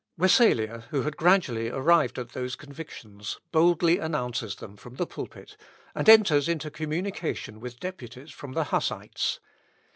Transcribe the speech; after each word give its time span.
Wessalia, 0.17 0.85
who 0.89 1.03
had 1.03 1.15
gradually 1.15 1.69
arrived 1.69 2.17
at 2.17 2.29
those 2.29 2.55
convictions, 2.55 3.39
boldly 3.51 3.99
announces 3.99 4.55
them 4.55 4.75
from 4.75 4.95
the 4.95 5.05
pulpit, 5.05 5.55
and 5.93 6.09
enters 6.09 6.49
into 6.49 6.71
communication 6.71 7.59
with 7.59 7.79
deputies 7.79 8.31
from 8.31 8.53
the 8.53 8.63
Hussites. 8.63 9.39